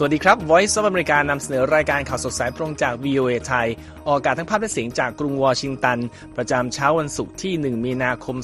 [0.00, 3.68] สวัสดีครับ Voice of America นำเสนอรายการข่าวสดสายตรงจาก VOA ไทย
[4.06, 5.98] ออกอากาศทั้งภาพและเสียงจากกรุงวอชิงตัน
[6.36, 8.36] ประจำเช้าวันศุกร์ที่ 1 มีนาคม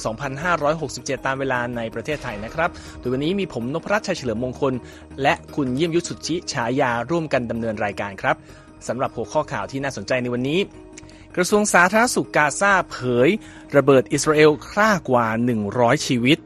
[0.59, 2.69] 2567 ตามเวลาในประเทศไทยนะครับ
[2.99, 4.73] โดยวันนี้มีผมนพรัชชัยเฉลิมมงคล
[5.21, 8.35] และคุณเยี่ยมยุทธสุทธิฉายาร่วมกันดำเนินรายการครับ
[8.87, 10.59] สำหรับหัวข้อข่าวที่น่าสนใจในวันนี้
[11.35, 12.97] กระทรวงสาธารณสุขกาซาเผ
[13.27, 13.29] ย
[13.75, 15.27] ระเบิดอิสราเอลฆ่ากว่า
[15.67, 16.39] 100 ชีวิต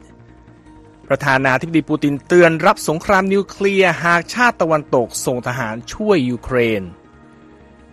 [1.10, 6.84] ประธานาธิบดีปูตินเตือนรับสงครามนิวเคลียร์หากชาติตะวันตกส่งทหารช่วยยูเครน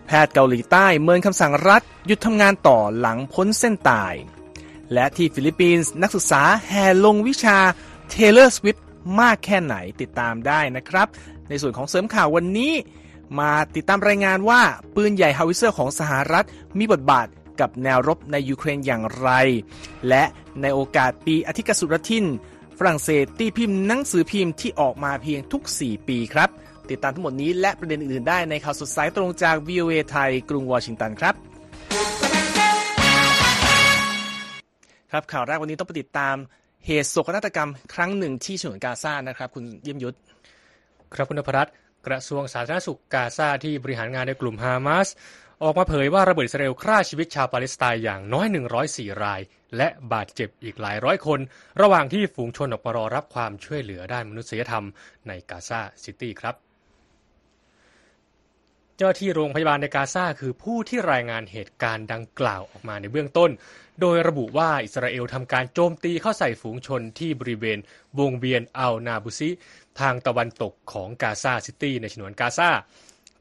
[0.06, 4.14] แพทย์เกาหลีใต้เมินคำสั่งรัฐหยุดทำงานต่อหลังพ้นเส้นตาย
[4.92, 7.58] และที่ฟิลิปปินส์นักศึกษาแห่ลงวิชา
[8.12, 8.80] Taylor Swift
[9.20, 11.08] มากแค่ไหนติดตามได้นะครับ
[11.48, 12.72] ในส่วนของเสริมข่าววันนี้
[13.38, 14.62] มาติดตามรายงานว่า
[14.94, 16.46] ปืนใหญ่ฮาวิเซอร์ของสหรัฐ
[16.78, 17.26] มีบทบาท
[17.60, 19.28] กับแนวรบในยูเครนอย่างไร
[20.08, 20.24] และ
[20.60, 22.26] ในโอกาสปีอธิกสุรทิน
[22.78, 26.48] ฝรั่งเศสตีพิมพ์หนังสือพิมพ์ที่ออกมาเพียงทุก 4 ปีครับ
[26.90, 31.34] ติดตามทั้งหมดนี้และประเด็นอื่นๆได้ในข่าวสดสายตรงจาก VOA ไทย กรุงวอชิงตันครับ
[35.12, 36.36] ครับข่าวแรกวันนี้ต้องไปติดตาม
[36.86, 40.16] เหตุโศกนาฏกรรมครั้งหนึ่งที่ฉนวนกาซานะครับ คุณเยี่ยมยุทธ
[41.14, 41.68] ครับคุณพรัต
[42.06, 45.08] กระทรวงสาธารณสุขกาซาที่บริหารงานในกลุ่มฮามาส
[45.62, 48.46] ออกมาเผยว่าระเบิดอิสราเอลฆ่าชีวิตชาวปาเลสไตน์อย่างน้อย
[48.84, 49.40] 104 ราย
[49.76, 51.40] และบาดเจ็บอีกหลายร้อยคน
[51.80, 54.84] ระหว่างที่ฝูงชนออกมารอรับความช่วยเหลือด้านมนุษยธรรม
[55.28, 56.54] ในกาซาซิตี้ครับ
[58.96, 63.50] เจ้าหน้าที่โรงพยาบาลในกาซาคือผู้ที่รายงานเหตุการณ์ดังกล่าวออกมาในเบื้องต้น
[64.00, 67.78] โดยระบุว่าอิสราเอลทำการโจมตีเข้าใส่ฝูงชนที่บริเวณ
[68.18, 69.50] วงเวียนอัลนาบุซิ
[70.00, 72.70] ทางตะวันตกของกาซาซิตี้ในฉนวนกาซา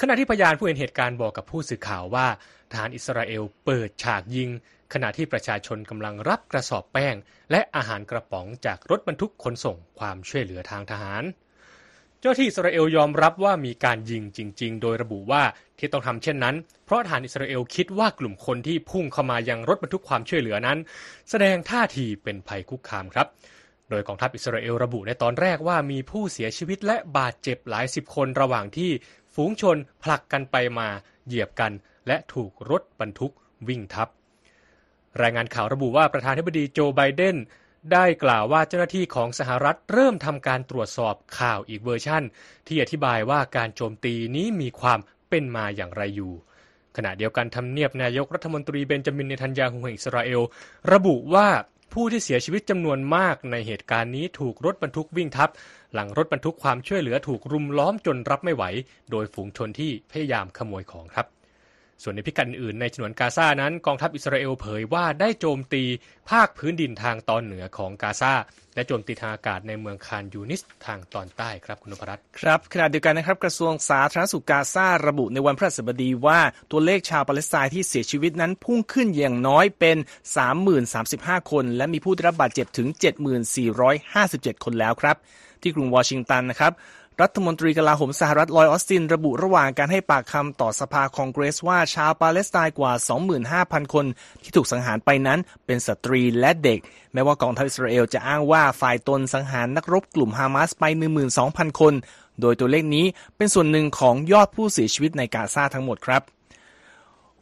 [0.01, 2.27] ขณะที่พยานผู้เห็นเหตุการณ์บอกกับผู้สื่อข่าวว่า
[2.71, 4.49] ทหารอิสราเอลเปิดฉากยิง
[4.93, 7.15] ขณะที่ประชาชนกำลังรับกระสอบแป้ง
[7.51, 11.23] และอาหารกระป๋องจากรถบรรทุกขนส่งความช่วยเหลือทางทหาร
[12.19, 15.43] เจ้าที่อิสราเอลยอมรับว่ามีการยิงจริง ๆ โดยระบุว่า
[15.79, 16.55] ที่ต้องทำเช่นนั้น
[16.85, 20.77] เพราะทหารอิสราเอลคิดว่ากลุ่มคนที่พุ่งเข้ามายังรถบรรทุกความช่วยเหลือนั้น
[21.29, 23.27] แสดงท่าทีเป็นภัยคุกคามครับ
[23.89, 28.91] โดยกองทัพอิสราเอลระบุในตอนแรกว่ามีผู้เสียชีวิตและบาดเจ็บหลายสิบคนระหว่างที่
[29.35, 30.87] ฝูงชนผลักกันไปมา
[31.27, 31.71] เหยียบกัน
[32.07, 33.33] และถูกรถบรรทุก
[33.67, 34.09] วิ่งทับ
[35.21, 37.37] รายงานข่าวระบุว่าประธานาธิบดีโจไบเดน
[37.93, 42.23] ได้กล่าวว่าเจ้าหน้าที่ของสหรัฐเริ่มทำการตรวจสอบข่าวอีกเวอร์ชั่น
[42.67, 46.33] ที่อธิบายว่าการโจมตีนี้มีความเป็นมาอย่างไรอยู่
[46.97, 50.41] ขณะเดียวกันทำเนียบนายกรัฐมนตรีเบนจามินเนทันยาฮูแห่งอิสราเอล
[50.93, 51.47] ระบุว่า
[51.93, 55.49] ผู้ที่เสียชีวิตจำนวนมากในเหตุการณ์นี้ถูกรถบรรทุกวิ่งทับ
[55.93, 58.63] หลังรถบรรทุกความช่วยเหลือถูกรุมล้อมจนรับไม่ไหว
[59.11, 61.34] โดยฝูงชนที่พยายามขโมยของครับ
[62.03, 65.83] ส่วนในพิกัดอื่นในฉนวนกาซานั้นกองทัพอิสราเอลเผยว่าได้โจมตี
[66.29, 68.33] ภาคพื้นดินทางตอนเหนือของกาซา
[68.75, 76.39] และโจมตีทางอากาศในเมืองคานยูนิสทางตอนใต้ครับคุณนพรัตน์ครับขณะเดียวกันนะครับกระทรวงสาธารณสุขกาซาระบุในวันพฤหัสบดีว่า
[76.71, 79.97] ตัวเลขชาวปาเลสไตน์ที่เสียชีวิตนั้นพุ่งขึ้นอย่างน้อยเป็น
[80.77, 82.87] 30,035 คน และมีผู้ได้รับบาดเจ็บถึง
[83.75, 85.15] 7457คนแล้วครับ
[85.61, 86.71] ที่กรุงวอชิงตันนะครับ
[87.21, 92.93] รัฐมนตรีกลาโหมสหรัฐลอยออสติน ระบุระหว่างการให้ปากคำต่อสภาคองเกรสว่าชาวปาเลสไตน์กว่า
[93.43, 94.05] 25,000 คน
[94.43, 96.79] ที่ถูกสังหารไปนั้นเป็นสตรีและเด็ก
[97.13, 100.83] แม้ว่ากองทัพอิสราเอลจะอ้างว่าฝ่ายตนสังหารนักรบกลุ่มฮามาสไป
[101.33, 101.93] 12,000 คน
[102.41, 103.05] โดยตัวเลขนี้
[103.37, 106.23] เป็นส่วนหนึ่งของยอดผู้เสียชีวิตในกาซาทั้งหมดครับ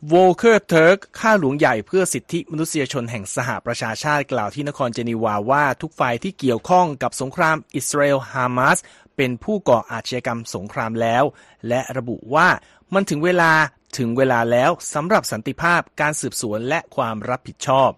[0.10, 8.78] โวเคอร์เทิร์กข้าหลวงใหญ่เพื่อสิทธิมนุษยชนแห่งสหประชาชาติกล่าวที่นครเจนีวาว่าทุกฝ่ายที่เกี่ยวข้องกับสงครามอิสราเอลฮามาส
[9.18, 11.24] เป็นผู้ก่ออาชญากรรมสงครามแล้ว
[11.68, 12.48] และระบุว่า
[12.94, 13.52] มันถึงเวลา
[13.98, 17.92] ถึงเวลาแล้วสำหรับสันติภาพการสืบสวนและความรับผิดชอบ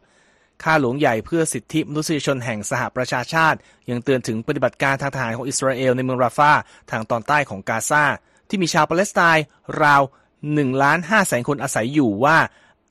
[0.63, 3.57] ข้าหลวงใหญ่เพื่อสิทธิมนุษยชนแห่งสหประชาชาติ
[3.89, 6.51] ยังเตือนถึงปฏิบัติการทางทหารของอิสราเอลในเมืองราฟา
[6.91, 8.03] ทางตอนใต้ของกาซา
[8.49, 9.45] ที่มีชาวปาเลสไตน์
[9.83, 10.01] ราว
[10.41, 12.38] 1ล้าน5แสนคนอาศัยอยู่ว่า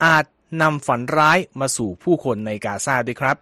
[0.05, 0.25] อาจ
[0.61, 3.37] นำฝันร้ายมาสู่ผู้คนในกาซาด้วยครับ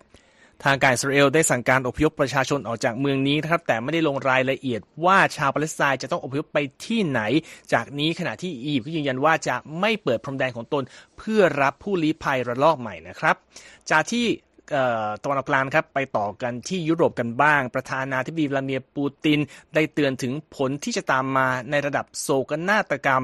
[0.65, 7.21] ทางการอิสราเอลได้สั่งการอพยพประชาชนออกจากเมืองนี้นะครับแต่ไม่ได้ลงรายละเอียดว่าชาวปาเลสไตน์จะต้องอพยพไปที่ไหน
[7.74, 10.83] จากนี้ขณะที่อียิปต์ก็ยืนยันว่าจะไม่เปิดพรมแดนของตน
[11.18, 13.36] เพื่อรับผู้ลี้ภัยระลอกใหม่นะครับ
[13.92, 14.25] จากที่
[15.24, 19.39] ตะวันออกกลางครับไปต่อกันที่ยุโรปกันบ้าง ประธานาธิบดีวลาเมียร์ปูติน
[19.74, 23.24] ได้เตือนถึงผลที่จะตามมาในระดับโศกนาฏกรรม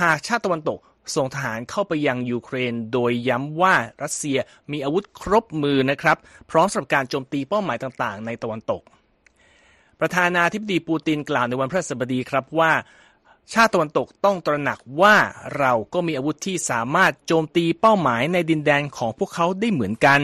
[0.00, 0.78] หากชาติตะวันตก
[1.16, 4.38] ส่งทหารเข้าไปยังยูเครน โดยย้ำว่ารัสเซีย
[4.72, 6.16] มีอาวุธครบมือนะครับ
[6.50, 8.82] พร้อมสำหรับการโจมตีเป้าหมายต่างๆ ในตะวันตก
[10.00, 12.72] ประธานาธิบดีปูตินกล่าวในวันพฤหัสบดีครับว่า
[13.52, 15.16] ชาติตะวันตกต้องตระหนักว่า
[15.58, 20.20] เราก็มีอาวุธที่สามารถโจมตีเป้าหมายในดินแดนของพวกเขาได้เหมือนกัน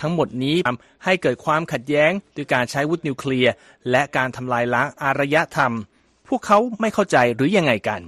[0.00, 3.52] ทั้งหมดนี้ทำให้เกิดความขัดแย้งด้วยการใช้วุธนิวเคลียร์
[3.90, 5.76] และการทำลายล้างอารยธรรมพ
[6.28, 8.00] พวกเขาไม่เข้าใจหรือยังไงกัน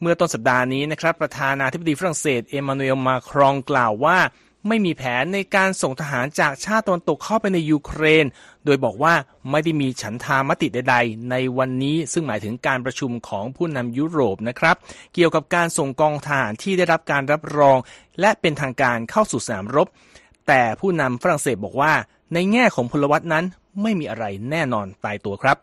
[0.00, 4.18] เมื่อต้นสัปดาห์นี้นะครับประธานาธิบดีฝรั่งเศสเอมานูเอลมาครองกล่าวว่า
[4.68, 8.26] ไม่มีแผนในการส่งทหารจากชาติตะวันตกเข้าไปในยูเครน
[8.64, 9.14] โดยบอกว่า
[9.50, 14.76] ไม่ได้มีฉันทามติใดๆ ในวันนี้ซึ่งหมายถึงการประชุมของผู้นำยุโรปนะครับ
[15.14, 17.78] เกี่ยวกับการส่งกองทหารที่ได้รับการรับรอง
[18.20, 19.88] และเป็นทางการเข้าสู่สนามรบ
[20.48, 21.92] แต่ผู้นำฝรั่งเศสบอกว่า
[22.34, 23.44] ในแง่ของพลวัตนั้น
[23.82, 25.56] ไม่มีอะไรแน่นอนตายตัวครับ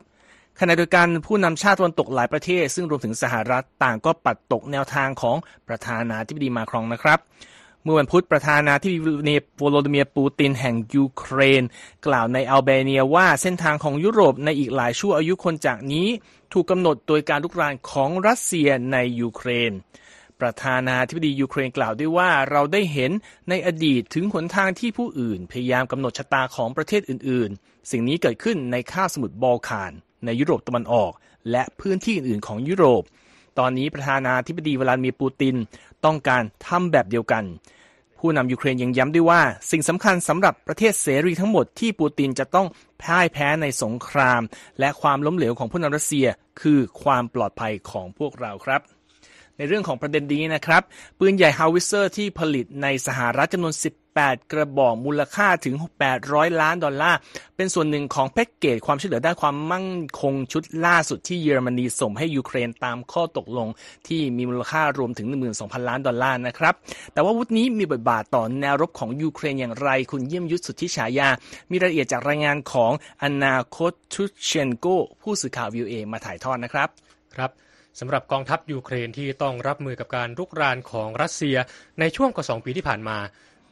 [0.64, 5.38] ขณะเดียวกันผู้นำชาติตะวันตกหลายประเทศ ซึ่งรวมถึงสหรัฐต่างก็ปัดตกแนวทางของ
[5.68, 7.20] ประธานาธิบดีมาครองนะครับ
[7.84, 9.00] เมื่อวันพุธประธานาธิบดี
[9.60, 11.64] โวโลดิเมียปูตินแห่งยูเครน
[12.08, 16.08] กล่าวในอัลเบเนียว่าเส้นทางของยุโรปในอีกหลายชั่วอายุคนจากนี้
[16.54, 19.72] ถูกกำหนดโดยการลุกรานของรัสเซียในยูเครน
[20.40, 23.12] ประธานาธิบดียูเครนกล่าวด้วยว่าเราได้เห็น
[23.50, 29.94] ในอดีตถึงหนทางที่ผู้อื่น พยายามกำหนดชะตาของประเทศอื่น ๆ สิ่งนี้เกิดขึ้นในคาบสมุทรบอลข่าน
[30.26, 31.12] ในยุโรปตะวันออก
[31.52, 33.04] และพื้นที่อื่นๆของยุโรป
[33.60, 35.56] ตอนนี้ประธานาธิบดีวลาดิเมียร์ปูติน
[36.06, 37.44] ต้องการทำแบบเดียวกัน
[38.18, 39.42] ผู้นำยูเครนยังย้ำด้วยว่า
[39.72, 42.68] สิ่งสำคัญสำหรับประเทศเสรีทั้งหมดที่ปูตินจะต้อง
[43.04, 44.42] พ่ายแพ้ในสงคราม
[44.80, 46.28] และความล้มเหลวของผู้นำรัสเซีย
[46.62, 48.82] คือความปลอดภัยของพวกเราครับ
[49.58, 50.82] ในเรื่องของประเด็นนี้นะครับ
[51.20, 55.76] ปืนใหญ่ฮาวิเซอร์ที่ผลิตในสหรัฐจำนวน 18 กระบอกมูลค่าถึง
[56.18, 57.18] 800 ล้านดอลลาร์
[57.56, 59.88] เป็นส่วนหนึ่งของแพ็กเกจความช่วยเหลือด้านความมั่น
[60.22, 63.68] คงชุดล่าสุดที่เยอรมนีส่งให้ยูเครนตามข้อตกลง
[64.08, 65.28] ที่มีมูลค่ารวมถึง
[65.58, 66.74] 12,000 ล้านดอลลาร์นะครับ
[67.14, 71.30] แต่ว่าอาวุธนี้มีบทบาทต่อแนวรบของยูเครนอย่างไร คุณเยี่ยมยุทธสุทธิฉายา
[71.72, 72.92] มีรายละเอียดจากรายงานของ
[73.24, 74.86] อนาคอสตุเชนโก
[75.22, 76.90] ผู้สื่อข่าววีโอเอมาถ่ายทอดนะครับ
[77.36, 77.52] ครับ
[78.00, 81.58] สำหรับกองทัพยูเครนที่ต้องรับมือกับการรุกรานของรัสเซีย
[82.00, 83.18] ในช่วงกว่าสองปีที่ผ่านมา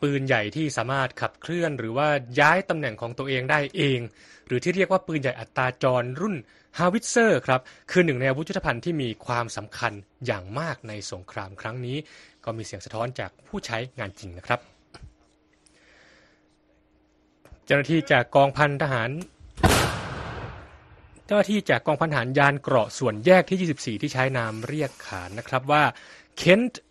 [0.01, 2.07] ปืนใหญ่ที่สามารถขับเคลื่อนหรือว่า
[2.39, 3.99] ย้ายตำแหน่งของตัวเองได้เอง
[4.47, 6.35] หรือที่เรียกว่าปืนใหญ่อัตราจรรุ่น
[6.77, 7.61] ฮาวิเซอร์ครับ
[7.91, 9.93] คือหนึ่งในอาวุธยุทธภัณฑ์ที่มีความสำคัญ
[10.25, 11.97] อย่างมากในสงครามครั้งนี้
[12.45, 14.59] ก็มีเสียงสะท้อนจากผู้ใช้งานจริงนะครับ
[17.65, 19.09] เจ้าหน้าที่จากกองพันทหาร
[21.29, 25.83] จ้าหน้าที่จากกองพันหารยานเกราะส่วนแยกที่ 24 ที่ใช้นามเรียกขานนะครับว่า
[26.37, 26.81] เคนต์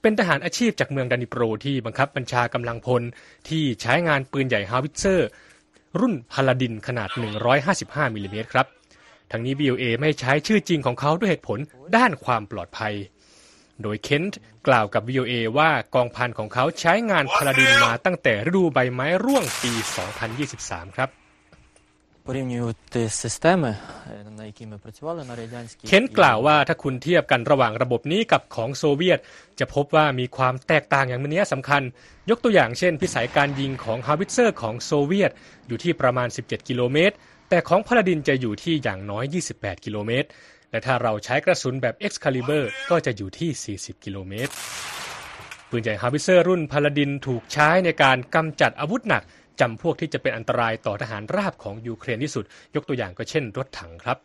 [0.00, 3.02] เป็นทหารอาชีพจากเมืองดานิโปรที่บังคับบัญชากำลังพล
[3.48, 5.28] ที่ใช้งานปืนใหญ่ฮาวิเซอร์
[6.00, 7.08] รุ่นพาลาดินขนาด
[7.62, 8.66] 155มิลลิเมตรครับ
[9.30, 11.58] ทั้งนี้ VOA ไม่ใช้ชื่อจริงของเขาด้วยเหตุผล
[11.96, 12.94] ด้านความปลอดภัย
[13.82, 19.72] โดยเคนต์กล่าวกับ VOA ว่ากองพันของเขาใช้งานพาลาดินมาตั้งแต่ฤดูใบไม้ร่วงปี
[20.34, 21.10] 2023 ครับ
[22.29, 23.77] порівнювати системи,
[24.37, 29.19] на які ми працювали на радянській เคนต์กล่าวว่าถ้าคุณเทียบกันระหว่างระบบนี้กับของโซเวียต
[29.59, 31.81] จะพบว่ามีความแตกต่างอย่างนี้สำคัญ
[32.29, 35.31] ยกตัวอย่างเช่น พิสัยการยิงของฮาวิเซอร์ของโซเวียต
[35.67, 37.15] อยู่ที่ประมาณ 17 กิโลเมตร
[37.49, 39.25] แต่ของพาลาดินจะอยู่ที่อย่างน้อย
[39.55, 40.27] 28 กิโลเมตร
[40.71, 44.51] และถ้าเราใช้กระสุนแบบ Excalibur ก็จะอยู่ที่ 40 กิโลเมตร
[45.69, 49.23] ปืนใหญ่ฮาวิเซอร์รุ่นพาลาดินถูกใช้ในการกำจัดอาวุธหนัก
[49.60, 52.44] จำพวกที่จะเป็นอันตรายต่อทหารราบของยูเครนที่สุด
[52.74, 54.18] ยกตัวอย่างก็เช่น รถถังครับ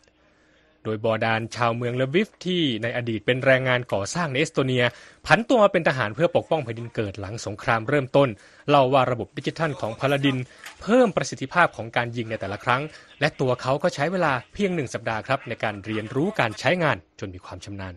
[0.86, 4.84] โดยบอดานชาวเมืองเลวิฟที่ในอดีตเป็นแรงงานก่อสร้างในเอสโตเนีย
[5.26, 8.30] ผันตัวมาเป็นทหารเพื่อปกป้องแผ่นดินเกิดหลังสงครามเริ่มต้น
[8.70, 10.38] เล่าว่าระบบดิจิทัลของพาลาดิน
[10.82, 12.82] เพิ่มประสิทธิภาพของการยิงในแต่ละครั้ง
[13.20, 17.94] และตัวเขาก็ใช้เวลาเพียงหนึ่งสัปดาห์ครับในการเรียนรู้การใช้งานจนมีความชำนาญ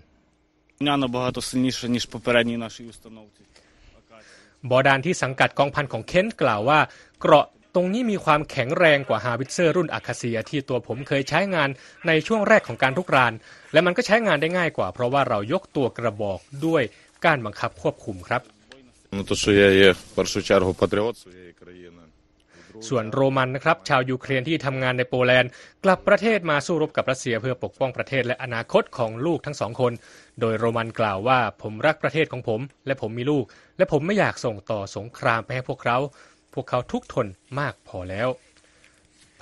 [4.70, 6.80] บอดานที่สังกัดกองพันของเคนกล่าวว่า
[7.20, 11.68] เกราะตรงนี้มีความแข็งแรงกว่าฮาวิเซอร์รุ่นอาคาเซียที่ตัวผมเคยใช้งาน
[12.06, 13.32] ในช่วงแรกของการทุกราน
[13.72, 16.82] และมันก็ใช้งานได้ง่ายกว่า เพราะว่าเรายกตัวกระบอกด้วย
[17.24, 18.42] การบังคับควบคุมครับ
[22.88, 25.50] ส่วนโรมันนะครับชาวยูเครนที่ทำงานในโปแลนด์
[25.84, 29.92] กลับประเทศมาสู้รบกับรัสเซียเพื่อปกป้องประเทศและอนาคตของลูกทั้งสองคน
[30.40, 33.44] โดยโรมันกล่าวว่าผมรักประเทศของผม และผมมีลูก
[33.78, 35.98] และผมไม่อยากส่งต่อสงครามไปให้พวกเขา
[36.54, 37.26] พวกเขาทุกทน
[37.58, 38.28] มากพอแล้ว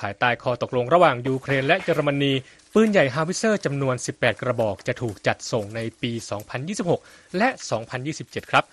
[0.01, 2.33] ภายใต้ข้อตกลงระหว่างยูเครนและเยอรมนี
[2.75, 6.13] ปืนใหญ่ฮาวิเซอร์จำนวน 18 กระบอกจะถูกจัดส่งในปี
[6.75, 7.49] 2026 และ
[8.01, 8.65] 2027 ครับ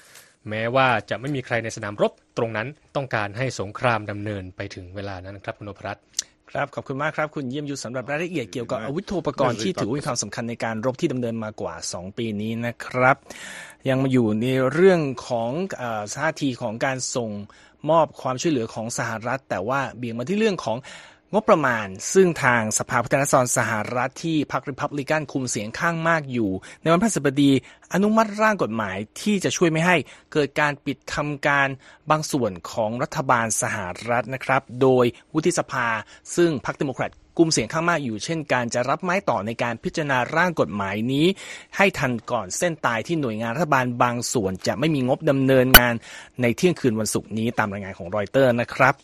[0.49, 6.03] แม้ว่าจะไม่มีใครในสนามรบตรงนั้นต้องการให้สงครามดำเนินไปถึงเวลานั้นครับคุณนพรัตน์
[6.51, 13.17] ครับขอบคุณมากครับคุณเยี่ยมยุทธสำหรับรายละเอียดเกี่ยวกับอาวุธโทปกรณ์ที่ถือว่ามีความสำคัญในการรบที่ดำเนินมากว่า 2 ปีนี้นะครับ
[13.89, 17.29] ยังมาอยู่ในเรื่องของเออท่าทีของการส่ง
[17.89, 20.77] มอบความช่วยเหลือของสหรัฐ แต่ว่าเบี่ยงมาที่เรื่องของ
[21.33, 27.51] งบประมาณ ซึ่งทางสภาผู้แทนราษฎรสหรัฐที่พรรคริพับลิกันคุมเสียงข้างมากอยู่ ในวันพฤหัสบดี
[27.93, 29.95] อนุมัติร่างกฎหมายที่จะช่วยไม่ให้
[30.33, 31.67] เกิดการปิดทำการ
[32.09, 33.77] บางส่วนของรัฐบาลสห
[34.09, 35.87] รัฐนะครับ โดยวุฒิสภา
[36.35, 41.25] ซึ่งพรรคเดโมแครตกลุ่มเสียงข้างมากอยู่เช่นการจะรับไม้ต่อในการพิจารณาร่างกฎหมายนี้
[41.77, 45.93] ให้ทันก่อนเส้นตายที่หน่วยงานรัฐบาลบางส่วน จะไม่มีงบดำเนินงาน
[46.41, 48.95] ในเที่ยงคืนวันศุกร์นี้ตามรายงานของรอยเตอร์นะครับ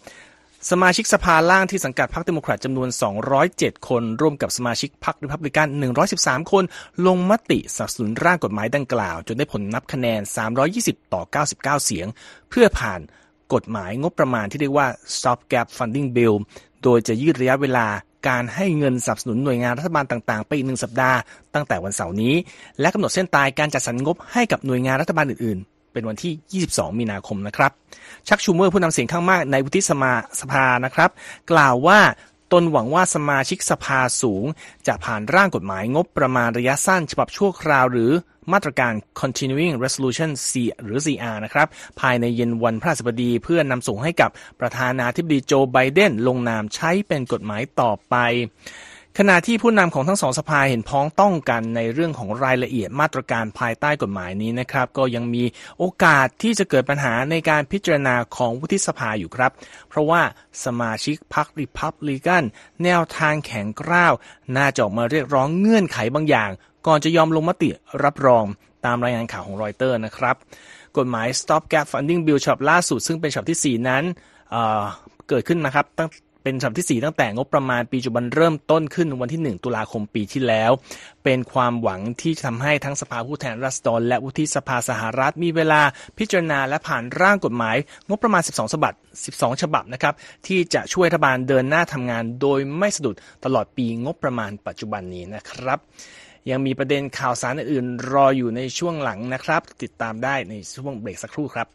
[0.67, 2.89] สมาชิกสภาล่างที่สังกัดพรรคเดโมแครตจำนวน
[3.37, 5.67] 207 คน ร่วมกับสมาชิกพรรคริพับลิกัน
[6.09, 6.63] 113 คน
[7.07, 10.21] ลงมติสนับสนุนร่างกฎหมายดังกล่าว จนได้ผลนับคะแนน
[10.67, 12.07] 320 ต่อ 99 เสียง
[12.49, 12.99] เพื่อผ่าน
[13.53, 16.35] กฎหมายงบประมาณที่เรียกว่า Stop Gap Funding Bill
[16.83, 17.87] โดยจะยืดระยะเวลา
[18.27, 21.17] การให้เงินสนับสนุนหน่วยงานรัฐบาลต่างๆ ไปอีกหนึ่งสัปดาห์
[21.53, 22.35] ตั้งแต่วันเสาร์นี้
[22.79, 27.71] และกำหนดเส้นตายการจัดสรรงบให้กับหน่วยงานรัฐบาลอื่นๆ เป็นวันที่ 22 มีนาคมนะครับ
[28.27, 31.09] ชักชูเมอร์ผู้นำเสียงข้างมากในวุฒิสมาสภานะครับ
[31.51, 31.99] กล่าวว่า
[32.51, 34.45] ตนหวังว่าสมาชิกสภาสูง
[34.87, 38.11] จะผ่านร่างกฎหมายงบประมาณระยะสั้น ฉบับชั่วคราวหรือ
[38.53, 40.51] มาตรการ continuing resolution C
[40.83, 41.67] หรือ CR นะครับ
[41.99, 44.29] ภายในเย็นวันพฤหัสบดีเพื่อนำส่งให้กับ
[44.59, 48.15] ประธานาธิบดีโจไบเดนลงนามใช้เป็นกฎหมายต่อไป
[49.17, 55.43] ขณะที่ผู้นำของทั้งสองสภาเห็นพ้องต้องกันในเรื่องของรายละเอียดมาตรการภายใต้กฎหมายนี้นะครับ ก็ยังมี
[55.79, 59.51] โอกาสที่จะเกิดปัญหาในการพิจารณาของวุฒิสภาอยู่ครับ
[59.89, 60.21] เพราะว่า
[60.65, 62.43] สมาชิกพรรคริพับลิกัน
[62.83, 64.13] แนวทางแข็งกร้าว
[64.57, 66.49] น่าจะออกมาเรียกร้องเงื่อนไขบางอย่าง
[66.87, 67.69] ก่อนจะยอมลงมติ
[68.03, 68.45] รับรอง
[68.85, 70.35] ตามรายงานข่าวของรอยเตอร์นะครับ
[70.97, 74.03] กฎหมาย Stop Gap Funding Bill ฉบับล่าสุดซึ่งเป็นฉบับที่ 4 นั้น
[74.51, 76.09] เเกิดขึ้นนะครับตั้ง
[76.43, 80.71] เป็นฉบับที่ 4 ตั้งแต่งบประมาณปีจุบันเริ่มต้นขึ้นวันที่ 1 ตุลาคมปีที่แล้ว
[81.23, 85.81] เป็นความหวังที่จะทำให้ทั้งสภาผู้แทนราษฎรและวุฒิสภาสหรัฐมีเวลา
[86.17, 87.77] พิจารณาและผ่านร่างกฎหมาย
[88.09, 88.93] งบประมาณ 12 ฉบับ
[89.27, 90.13] 12 ฉบับนะครับ
[90.47, 93.15] ที่จะช่วยรัฐบาลเดินหน้าทำงานโดยไม่สะดุด
[93.45, 95.79] ตลอดปีงบประมาณปัจจุบันนี้นะครับ
[96.49, 101.67] ยังมีประเด็นข่าวสารอื่นๆรออยู่ในช่วงหลังนะครับ ติดตามได้ในช่วงเบรกสักครู่ครับ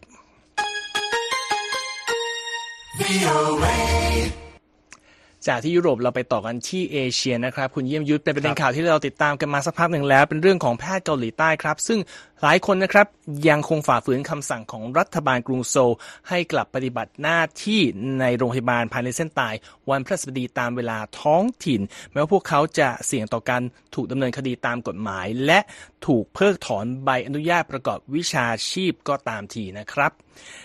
[5.49, 11.99] จากที่ยุโรปเราไปต่อกันที่เอเชียนะครับ คุณเยี่ยมยุทธเป็นประเด็นข่าวที่เราติดตามกันมาสักพักหนึ่งแล้ว เป็นเรื่องของแพทย์เกาหลีใต้ครับ ซึ่ง
[12.47, 13.07] หลายคนนะครับ
[13.49, 15.95] ยังคงฝ่าฝืนคำสั่งของรัฐบาลกรุงโซล
[16.29, 17.81] ให้กลับปฏิบัติหน้าที่
[18.21, 19.55] ในโรงพยาบาลภายในเส้นตาย
[19.91, 23.63] วันพฤหัสบดีตามเวลาท้องถิ่น แม้ว่าพวกเขาจะเสี่ยงต่อการ
[23.95, 25.61] ถูกดำเนินคดีตามกฎหมาย และ
[26.07, 30.13] ถูกเพิกถอนใบอนุญาตประกอบวิชาชีพก็ตามทีนะครับ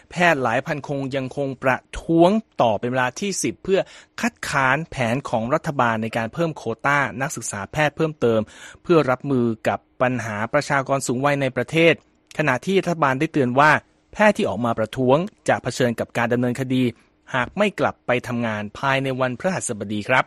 [0.10, 2.32] แพทย์หลายพันคงยังคงประท้วง
[2.62, 3.80] ต่อเป็นเวลาที่ 10 เพื่อ
[4.22, 8.42] คัดค้านแผนของรัฐบาลในการเพิ่มโคต้านักศึกษาแพทย์เพิ่มเติม
[8.84, 11.94] เพื่อรับมือกับ ปัญหาประชากรสูงวัยในประเทศ
[12.38, 13.72] ขณะที่รัฐบาลได้เตือนว่า
[14.14, 15.18] แพทย์ที่ออกมาประท้วง
[15.50, 16.84] จะเผชิญกับการดำเนินคดี
[17.34, 20.26] หากไม่กลับไปทำงานภายในวันพฤหัสบดีครับ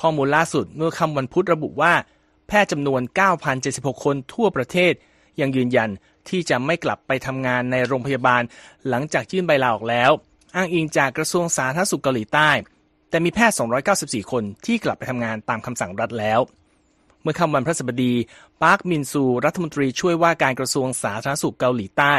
[0.00, 1.94] ข้อมูลล่าสุดเมื่อคำวันพุธระบุว่า
[2.48, 3.00] แพทย์จำนวน
[3.52, 4.92] 9,076 คนทั่วประเทศ
[5.40, 5.90] ยังยืนยัน
[6.28, 8.42] ที่จะไม่กลับไปทำงานในโรงพยาบาล
[8.88, 10.10] หลังจากยื่นใบลาออกแล้ว
[10.54, 12.50] อ้างอิงจากกระทรวงสาธารณสุขเกาหลีใต้
[13.10, 13.56] แต่มีแพทย์
[13.92, 16.40] 294 คนที่กลับไปทำงานตามคำสั่งรัฐแล้ว
[17.26, 18.14] มื่อค่ำวันพฤหัสบดี
[18.62, 22.14] ปาร์คมินซู รัฐมนตรีช่วยว่าการกระทรวงสาธารณสุขเกาหลีใต้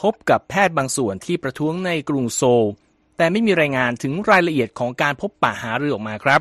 [0.00, 2.68] พบกับแพทย์บางส่วนที่ประท้วงในกรุงโซล
[3.16, 6.40] แต่ไม่มีรายงานถึงรายละเอียดของการพบปะหารือออกมาครับ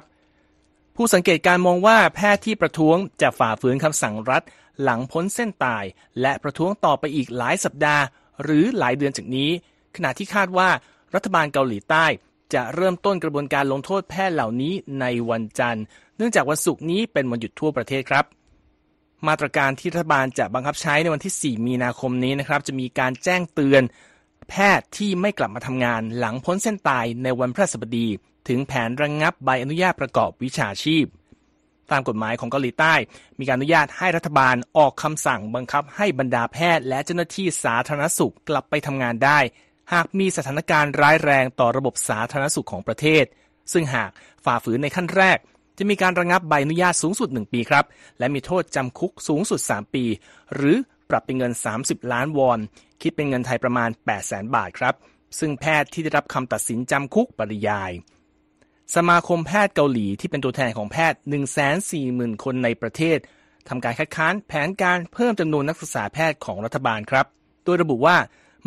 [0.96, 4.44] ผู้สังเกตการมองว่าแพทย์ที่ประท้วงจะฝ่าฝืนคำสั่งรัฐ
[4.82, 5.84] หลังพ้นเส้นตาย
[6.22, 8.04] และประท้วงต่อไปอีกหลายสัปดาห์
[8.44, 9.50] หรือหลายเดือนจากนี้
[9.96, 10.70] ขณะที่คาดว่า
[11.16, 12.06] รัฐบาลเกาหลีใต้
[12.54, 15.84] จะเริ่มต้นกระบวนการลงโทษแพทย์เหล่านี้ในวันจันทร์
[16.18, 18.26] เนื่องจากวันศุกร์นี้เป็นวันหยุดทั่วประเทศครับ
[19.28, 23.84] มาตรการที่รัฐบาลจะบังคับใช้ในวันที่ 4 มีนาคมนี้นะครับ จะมีการแจ้งเตือน
[24.50, 28.08] แพทย์ที่ไม่กลับมาทำงานหลังพ้นเส้นตายในวันพฤหัสบดี
[28.48, 31.06] ถึงแผนระงงับใบอนุญาตประกอบวิชาชีพ
[31.92, 32.94] ตามกฎหมายของเกาหลีใต้
[33.40, 39.40] มีการอนุญาตให้รัฐบาลออกคำสั่งบังคับให้บรรดาแพทย์และเจ้าหน้าที่สาธารณสุขกลับไปทำงานได้
[39.94, 43.26] หากมีสถานการณ์ร้ายแรงต่อระบบสาธารณสุขของประเทศ
[43.74, 44.12] ซึ่งหาก
[44.46, 45.38] ฝ่าฝืนในขั้นแรก
[45.78, 47.86] จะมีการระงับใบอนุญาตสูงสุด 1 ปีครับ
[48.20, 50.04] และมีโทษจำคุกสูงสุด 3 ปี
[50.56, 50.78] หรือ
[51.10, 52.60] ปรับเป็นเงิน 30 ล้านวอน
[53.02, 54.96] คิดเป็นเงินไทยประมาณ 8 0 0 0 0 0 บาทครับ
[55.40, 57.92] ซึ่งแพทย์ที่ได้รับคำตัดสินจำคุกปริยาย
[58.96, 61.20] สมาคมแพทย์เกาหลีที่เป็นตัวแทนของแพทย์
[61.82, 63.18] 140,000 คนในประเทศ
[63.70, 67.26] ทำการคัดค้านแผนการเพิ่มจำนวนนักศึกษาแพทย์ของรัฐบาลครับ
[67.64, 68.18] โดยระบุว่า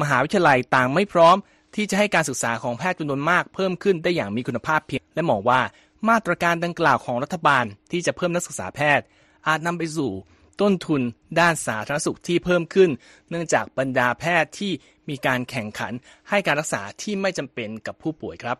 [0.00, 1.36] มหาวิทยาลัยต่างไม่พร้อม
[1.74, 5.60] ที่จะให้การศึกษาของแพทย์จำนวนมากเพิ่มขึ้นได้อย่างมีคุณภาพเพียง และมองว่า
[6.08, 9.04] มาตรการดังกล่าวของรัฐบาลที่จะเพิ่มนักศึกษาแพทย์
[9.46, 10.12] อาจนำไปสู่
[10.60, 11.02] ต้นทุน
[11.40, 12.90] ด้านสาธารณสุขที่เพิ่มขึ้น
[13.30, 14.72] เนื่องจากบรรดาแพทย์ที่
[15.08, 15.92] มีการแข่งขัน
[16.28, 18.56] ให้การรักษาที่ไม่จำเป็นกับผู้ป่วยครับ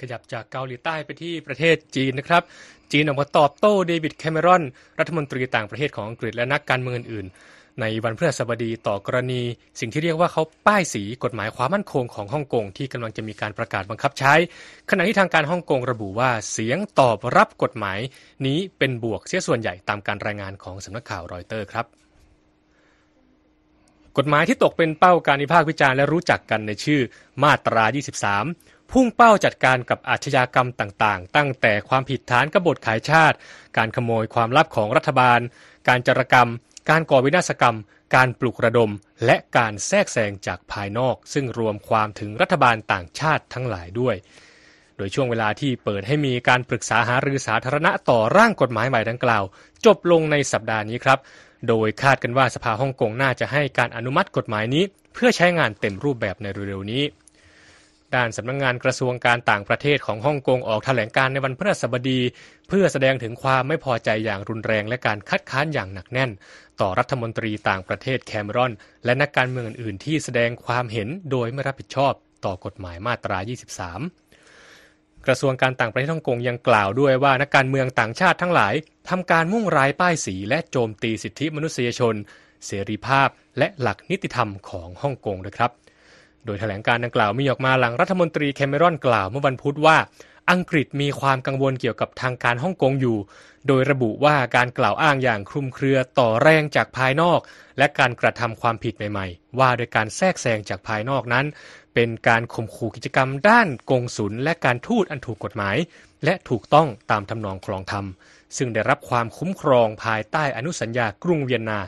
[0.00, 2.42] ขยับจากเกาหลีใต้ไปที่ประเทศจีนนะครับ
[2.92, 4.62] จีนออกมาตอบโต้เดวิดแคมเมรอน
[4.98, 7.26] รัฐมนตรีต่างประเทศของอังกฤษและนักการเมืองอื่น
[7.80, 9.42] ในวันพฤหัสบดีต่อกรณี
[9.80, 14.34] สิ่งที่เรียกว่าเขาป้ายสีกฎหมายความมั่นคงของฮ่องกงที่กำลังจะมีการประกาศบังคับใช้
[14.90, 17.98] ขณะที่ทางการฮ่องกงระบุว่าเสียงตอบรับกฎหมาย
[18.46, 21.86] นี้เป็นบวกเสียส่วนใหญ่ตามการรายงานของสำนักข่าวรอยเตอร์ครับ
[24.18, 27.00] กฎหมายที่ตกเป็นเป้าการวิพากษ์วิจารณ์และรู้จักกันในชื่อ
[27.42, 27.84] มาตรา
[28.38, 33.36] 23 พุ่งเป้าจัดการกับอาชญากรรมต่างๆ ตั้งแต่ความผิดฐานกบฏขายชาติ
[33.76, 35.40] การขโมยความลับของรัฐบาล
[35.88, 36.48] การจารกรรม
[36.90, 37.76] การก่อวินาศกรรม
[38.14, 38.90] การปลุกระดม
[39.24, 44.16] และการแทรกแซงจากภายนอก ซึ่งรวมความถึงรัฐบาลต่างชาติทั้งหลายด้วย
[44.96, 49.44] โดยช่วงเวลาที่เปิดให้มีการปรึกษาหารือสาธารณะต่อร่างกฎหมายใหม่ดังกล่าว
[49.86, 51.18] จบลงในสัปดาห์นี้ครับ
[51.68, 57.02] โดยคาดกันว่าสภาฮ่องกงน่าจะให้การอนุมัติกฎหมายนี้ เพื่อใช้งานเต็มรูปแบบในเร็วๆนี้
[58.14, 62.20] ด้านสำนักงงานกระทรวงการต่างประเทศของฮ่องกงออกแถลงการในวันพฤหัสบดี
[62.68, 66.30] เพื่อแสดงถึงความไม่พอใจอย่างรุนแรงและการคัดค้านอย่างหนักแน่น
[66.80, 68.72] ต่อรัฐมนตรีต่างประเทศแคมรอน
[69.04, 72.12] และนักการเมืองอื่น ๆ ที่แสดงความเห็นโดยไม่รับผิดชอบ
[72.44, 78.74] ต่อกฎหมายมาตรา 23กระทรวงการต่างประเทศฮ่องกงยังกล่าวด้วยว่านักการเมืองต่างชาติทั้งหลาย
[79.10, 82.14] ทำการมุ่งร้ายป้ายสีและโจมตีสิทธิมนุษยชน
[82.66, 85.70] เสรีภาพและหลักนิติธรรมของฮ่องกงด้วยครับ
[86.46, 89.96] โดยแถลงการดังกล่าวมีออกมาหลังรัฐมนตรีแคมเมรอนกล่าวเมื่อวันพุธว่า
[90.50, 93.18] อังกฤษมีความกังวลเกี่ยวกับทางการฮ่องกงอยู่
[93.66, 97.40] โดยระบุว่าการกล่าวอ้างอย่างคลุมเครือต่อแรงจากภายนอก
[97.78, 101.46] และการกระทำความผิดใหม่ๆ ว่าโดยการแทรกแซงจากภายนอกนั้น
[101.94, 105.76] เป็นการข่มขู่กิจกรรมด้านกงสุลและการทูตอันถูกกฎหมาย
[106.24, 108.06] และถูกต้องตามทำนองคลองธรรม
[108.56, 111.80] ซึ่งได้รับความคุ้มครองภายใต้อนุสัญญากรุงเวียนนา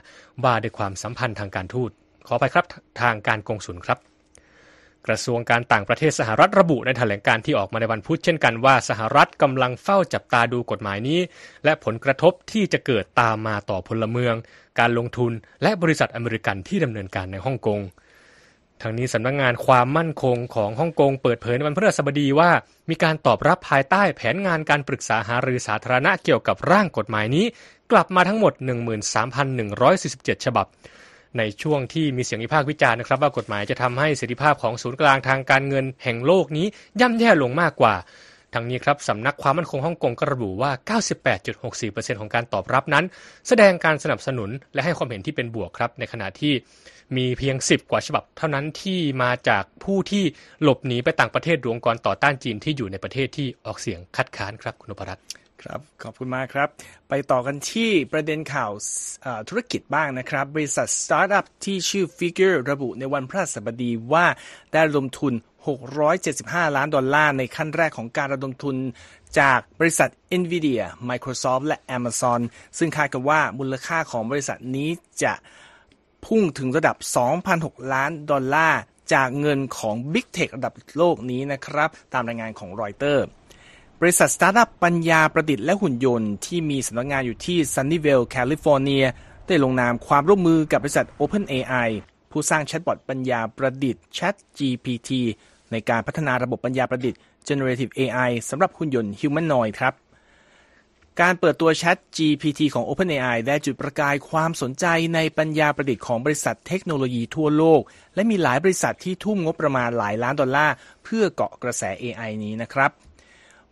[0.45, 1.91] ว่าด้วยความสัมพันธ์ทางการทูต
[2.27, 2.65] ขอไปครับ
[3.01, 3.99] ทางการกงสุลครับ
[5.07, 11.21] กระทรวงการต่างประเทศสหรัฐระบุในแถลงการที่ออกมาในวันพุธเช่นกันว่าสหรัฐกำลังเฝ้าจับตาดูกฎหมายนี้
[11.65, 14.35] และผลกระทบที่จะเกิดตามมาต่อพลเมือง
[14.79, 17.81] การลงทุน และบริษัทอเมริกันที่ดำเนินการในฮ่องกง
[18.83, 22.51] ทางนี้สำนักงงานความมั่นคงของฮ่องกงเปิดเผยในวันพฤหัสบดีว่า
[22.91, 27.47] มีการตอบรับภายใต้แผนงานการปรึกษาหารือสาธารณะเกี่ยวกับร่างกฎหมายนี้
[27.93, 28.53] กลับมาทั้งหมด
[29.69, 30.67] 13,147 ฉบับ
[31.39, 36.67] ในช่วงที่มีเสียงวิพากษ์วิจารณ์นะครับว่ากฎหมายจะทำให้เสรีภาพของศูนย์กลางทางการเงินแห่งโลกนี้
[37.01, 37.95] ย่ำแย่ลงมากกว่า
[38.55, 40.71] ทั้งนี้ครับสำนักความมั่นคงฮ่องกงก็ระบุว่า
[41.45, 43.05] 98.64%ของการตอบรับนั้น
[43.49, 46.53] แสดงการสนับสนุนและให้ความเห็นที่เป็นบวกครับ ในขณะที่
[47.17, 50.25] มีเพียง 10 กว่าฉบับเท่านั้นที่มาจากผู้ที่
[50.63, 56.69] หลบหนีไปต่างประเทศรือองกรต่อต้านจีนที่อยู่ในประเทศที่ออกเสียงคัดค้านครับคุณนพรัตน์ ครับขอบคุณมากครับ
[57.09, 58.73] ไปต่อกันที่ประเด็นข่าว
[59.49, 64.27] ธุรกิจบ้างนะครับ บริษัทสตาร์ทอัพที่ชื่อ Figure ระบุในวันพฤหัสบดีว่า
[64.73, 65.35] ได้ระดมทุน
[66.05, 68.77] 675 ล้านดอลลาร์ในขั้นแรกของการระดมทุน
[69.41, 72.41] จากบริษัท NVIDIA Microsoft และ Amazon
[72.79, 74.91] ซึ่งคาดกันว่ามูลค่าของบริษัทนี้
[75.23, 75.33] จะ
[76.27, 76.97] พุ่งถึงระดับ
[77.45, 78.81] 2,006 ล้านดอลลาร์
[79.15, 83.25] จากเงินของ Big Tech ระดับโลกนี้นะครับ ตามรายงานของรอยเตอร์
[84.03, 89.05] บริษัทสตาร์ทอัพปัญญาประดิษฐ์และหุ่นยนต์ที่มีสำนักงานอยู่ที่ Sunnyvale แคลิฟอร์เนีย
[89.47, 91.89] ได้ลงนามความร่วมมือกับบริษัท OpenAI
[92.31, 95.11] ผู้สร้างแชทบอทปัญญาประดิษฐ์ ChatGPT
[95.73, 99.95] ในการพัฒนาระบบปัญญาประดิษฐ์ Generative AI สำหรับหุ่นยนต์ humanoid ครับ
[101.21, 107.81] การเปิดตัว ChatGPT ของ OpenAI ได้จุดประกายความสนใจในปัญญาประดิษฐ์ของบริษัทเทคโนโลยีทั่วโลก
[108.15, 112.93] และมีหลายบริษัทที่ทุ่มงบประมาณหลายล้านดอลลาร์เพื่อเกาะกระแส AI นี้นะครับ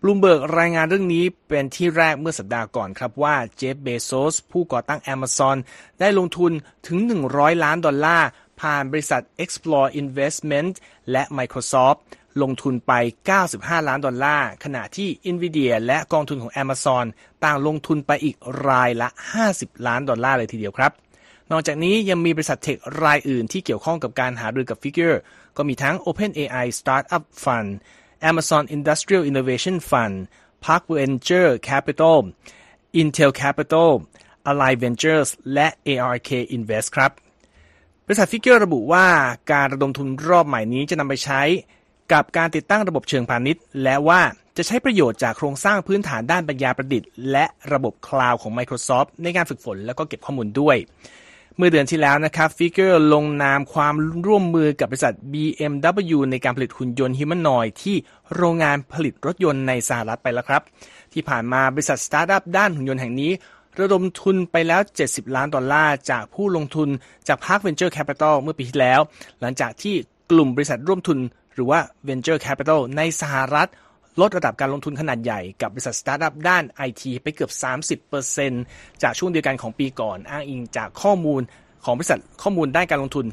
[0.04, 5.56] บลูมเบิร์กรายงานเรื่องนี้เป็นที่แรกเมื่อสัปดาห์ก่อนครับว่าเจฟเบโซสผู้ก่อตั้ง Amazon
[6.00, 6.52] ได้ลงทุน
[6.86, 6.98] ถึง
[7.30, 8.28] 100 ล้านดอลลาร์
[8.60, 10.72] ผ่านบริษัท Explore Investments
[11.10, 11.98] และ Microsoft
[12.42, 12.92] ลงทุนไป
[13.40, 17.06] 95 ล้านดอลลาร์ ขณะที่ Nvidia และกองทุนของ Amazon
[17.44, 18.36] ต่างลงทุนไปอีก
[18.68, 19.08] รายละ
[19.48, 20.92] 50 ล้านดอลลาร์เลยทีเดียวครับ
[21.50, 25.18] นอกจากนี้ยังมีบริษัทเทครายอื่นที่เกี่ยวข้องกับการหารือกับ Figure
[25.56, 27.70] ก็มีทั้ง OpenAI Startup Fund
[28.30, 30.16] Amazon Industrial Innovation Fund
[30.64, 32.18] Parkway Venture Capital
[33.00, 33.90] Intel Capital
[34.50, 37.10] Align Ventures และ ARK Invest ครับ
[38.06, 39.06] บริษัท Figure ระบุว่า
[39.52, 41.42] การระดมทุนรอบใหม่นี้จะนำไปใช้
[42.12, 44.20] กับการติดตั้งระบบเชิงพาณิชย์ และว่า
[44.56, 50.76] จะใช้ประโยชน์จากโครงสร้างพื้นฐานด้านปัญญาประดิษฐ์ และระบบคลาวด์ของ Microsoft ในการฝึกฝนและก็เก็บข้อมูลด้วย
[51.58, 53.94] เมื่อเดือนที่แล้วนะครับ Figure ลงนามความ
[54.26, 57.96] ร่วมมือกับบริษัท BMW ในการผลิตหุ่นยนต์ humanoid ที่
[58.34, 60.62] โรงงานผลิตรถยนต์ในสหรัฐไปแล้วครับ
[61.12, 63.32] ที่ผ่านมาบริษัทสตาร์ทอัพด้านหุ่นยนต์แห่งนี้
[63.78, 66.88] ระดมทุนไปแล้ว 70 ล้านดอลลาร์ จากผู้ลงทุน
[67.28, 69.00] จาก Parkway Venture Capital เมื่อปีที่แล้ว
[69.40, 69.94] หลังจากที่
[70.30, 71.18] กลุ่มบริษัทร่วมทุน
[71.54, 73.68] หรือว่า Venture Capital ในสหรัฐ
[74.20, 77.52] ลดระดับการลงทุนขนาดใหญ่กับบริษัทสตาร์ทอัพด้านไอทีไปเกือบ
[78.26, 81.42] 30%จากช่วงเดียวกันของปีก่อน อ้างอิงจากข้อมูล
[81.84, 83.26] ของบริษัทข้อมูลด้านการลงทุน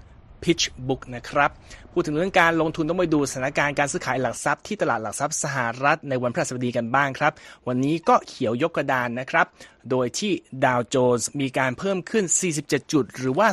[0.44, 1.52] PitchBook นะครับ
[1.92, 7.34] พูดถึงเรื่องการลงทุนต้องไปดูสถานการณ์การซื้อขายหลักทรัพย์ที่ตลาดหลักทรัพย์สหรัฐในวันพฤหัสบดีกันบ้างครับ
[7.68, 9.46] วันนี้ก็เขียวยกกระดานนะครับ
[9.90, 10.32] โดยที่
[10.66, 12.26] ดาวโจนส์มีการเพิ่มขึ้น
[12.60, 13.48] 47 จุด หรือว่า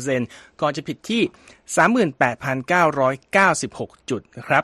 [0.00, 1.22] 0.1%ก่อนจะผิดที่
[2.90, 4.62] 38,996 จุดนะครับ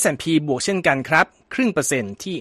[0.00, 2.36] S&P บวกเช่นกันครับ ครึ่งเปอร์เซ็นต์ที่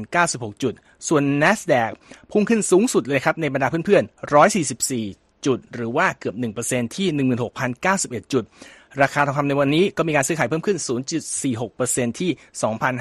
[0.00, 0.74] 5,096 จุด
[1.08, 1.92] ส่วน NASDAQ
[2.30, 4.32] พุ่งขึ้นสูงสุดเลยครับในบรรดาเพื่อนๆ
[4.74, 6.34] 144 จุด หรือว่าเกือบ
[6.66, 7.08] 1%ที่
[7.70, 8.44] 16,091 จุด
[9.02, 10.78] ราคาทองคำในวันนี้ก็มีการซื้อขายเพิ่มขึ้น
[11.48, 12.30] 0.46%ที่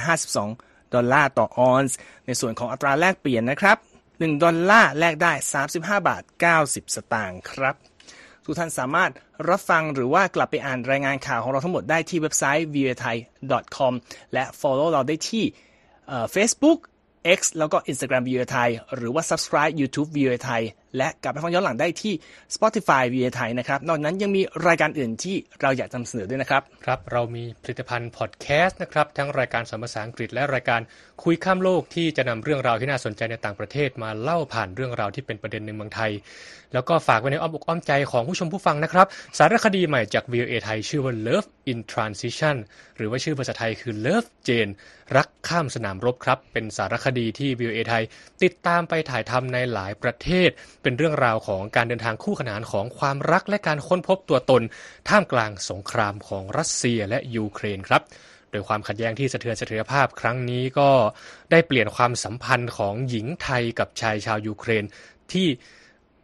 [0.08, 3.78] 2,052 ดอลลาร์ต่อออนซ์ ในส่วนของอัตราแลกเปลี่ยนนะครับ
[4.10, 5.34] 1 ดอลลาร์แลกได้
[5.70, 5.76] 35
[6.08, 6.24] บาท
[6.60, 7.89] 90 สตางค์ครับ
[8.50, 9.12] ทุกท่านสามารถ
[9.50, 13.16] รับฟังหรือว่ากลับไปอ่านรายงานข่าวของเราทั้งหมดได้ที่เว็บไซต์ v o a t h a i
[13.78, 13.94] com
[14.34, 15.44] และ follow เราได้ที่
[16.08, 16.80] เอ่อ Facebook
[17.38, 20.38] X แล้วก็ Instagram v o a t h a i หรือว่า subscribe YouTube v a
[20.48, 20.62] t h a i
[20.98, 22.14] และกลับไปฟังย้อนหลังได้ที่
[22.56, 30.82] Spotify v o a t h a i นะครับ นอกจากนั้นยังมีรายการอื่นที่เราอยากนำเสนอด้วยนะครับ ครับ เรามีผลิตภัณฑ์พอดแคสต์นะครับ ทั้งรายการสอนภาษาอังกฤษและรายการ
[31.24, 36.12] คุยข้ามโลกที่จะนำเรื่องราวที่น่าสนใจในต่างประเทศมาเล่าผ่านเรื่องราวที่เป็นประเด็นในเมืองไทย
[36.74, 42.56] แล้วก็ฝากไว้ในอ้อมอกอ้อมใจของผู้ชมผู้ฟังนะครับ สารคดีใหม่จาก VOA ไทย ชื่อว่า Love in Transition
[42.98, 44.72] หรือว่าชื่อภาษาไทยคือ Love Jane
[45.18, 48.04] รักข้ามสนามรบครับ เป็นสารคดีที่ VOA ไทย
[48.44, 50.50] ติดตามไปถ่ายทำในหลายประเทศ
[50.84, 54.62] เป็นเรื่องราวของการเดินทางคู่ขนานของความรักและการค้นพบตัวตน
[55.10, 58.04] ท่ามกลางสงครามของรัสเซียและยูเครนครับ
[58.52, 60.90] โดยความขัดแย้งที่สะเทือนสะเทือนภาพครั้งนี้ก็
[61.52, 64.84] ได้เปลี่ยนความสัมพันธ์ของหญิงไทยกับชายชาวยูเครน
[65.34, 65.48] ที่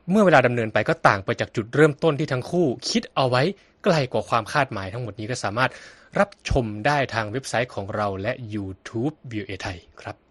[0.09, 3.43] เมื่อเวลาดำเนินไปก็ต่างไปจากจุดเริ่มต้นที่ทั้งคู่ คิดเอาไว้
[3.83, 5.71] ไกลกว่าความคาดหมายทั้งหมดนี้ก็สามารถ
[6.19, 10.24] รับชมได้ทางเว็บไซต์ของเราและ YouTube VOA ไทยครับ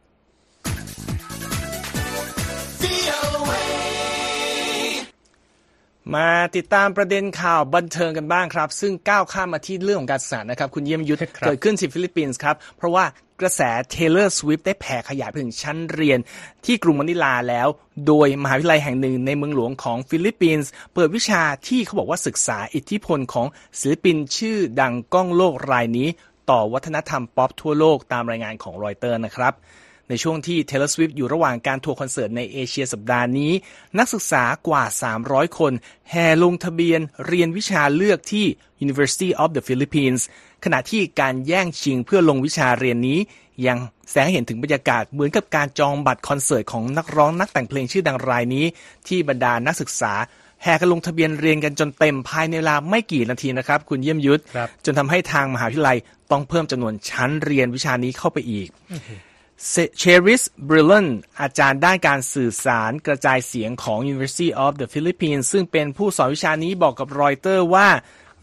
[6.15, 13.05] มาติดตามประเด็นข่าวบันเทิงกันบ้างครับ ซึ่งก้าวข้ามมาที่เรื่องของการศึกษานะครับ คุณเยี่ยมยุทธครับเกิดขึ้นที่ฟิลิปปินส์ครับ เพราะว่า
[13.41, 13.61] กระแส
[13.95, 16.19] Taylor Swift ได้แผ่ขยายไปถึงชั้นเรียน
[16.65, 17.69] ที่กรุงมะนิลาแล้ว
[18.07, 23.47] โดยมหาวิทยาลัยแห่งหนึ่งในเมืองหลวงของฟิลิปปินส์ เปิดวิชาที่เขาบอกว่าศึกษาอิทธิพลของ
[23.81, 26.09] ศิลปินชื่อดังก้องโลกรายนี้
[26.51, 29.55] ต่อวัฒนธรรมป๊อปทั่วโลกตามรายงานของรอยเตอร์นะครับ
[30.09, 33.53] ในช่วงที่ Taylor Swift อยู่ระหว่างการทัวร์คอนเสิร์ตในเอเชียสัปดาห์นี้
[33.99, 34.85] นักศึกษากว่า
[35.21, 35.73] 300 คน
[36.11, 38.47] แห่ลงทะเบียนเรียนวิชาเลือกที่
[38.85, 40.23] University of the Philippines
[40.65, 43.19] ขณะที่การแย่งชิงเพื่อลงวิชาเรียนนี้
[43.67, 48.65] ยังแสดงให้เห็นถึงบรรยากาศเหมือนกับการจองบัตรคอนเสิร์ตของนักร้องนักแต่งเพลงชื่อดังรายนี้
[49.09, 50.13] ที่บรรดานักศึกษา
[50.63, 55.99] แห่กันลงทะเบียนเรียนกันจนเต็มภายในเวลาไม่กี่นาทีนะครับ คุณเยี่ยมยุทธครับจนทำให้ทางมหาวิทยาลัย
[56.31, 58.69] ต้องเพิ่มจำนวนชั้นเรียนวิชานี้เข้าไปอีก
[59.99, 61.09] เชริสบริลเลน
[61.41, 67.89] อาจารย์ด้านการสื่อสารกระจายเสียงของ University of the Philippines ซึ่งเป็นผู้สอนวิชานี้บอกกับรอยเตอร์ว่า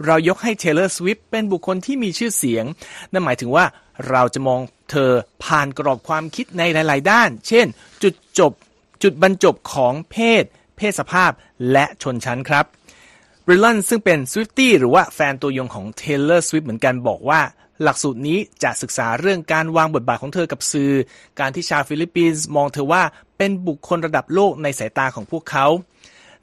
[0.05, 2.65] เรายกให้ Taylor Swift เป็นบุคคลที่มีชื่อเสียง
[3.12, 3.65] นั่นหมายถึงว่า
[4.10, 5.12] เราจะมองเธอ
[5.43, 7.67] ผ่านกรอบความคิดในหลาย ๆ ด้าน เช่น
[8.03, 8.51] จุดจบ
[9.03, 10.43] จุดบรรจบของเพศ
[10.77, 11.31] เพศสภาพ
[11.71, 12.65] และชนชั้นครับ
[13.45, 17.41] บริลันซึ่งเป็น Swiftie หรือว่าแฟนตัวยงของ Taylor Swift เหมือนกันบอกว่า
[17.84, 20.91] หลักสูตรนี้จะศึกษาเรื่องการวางบทบาทของเธอกับสื่อ
[21.39, 23.04] การที่ชาวฟิลิปปินส์มองเธอว่า
[23.38, 25.65] เป็นบุคคลระดับโลกในสายตาของพวกเขา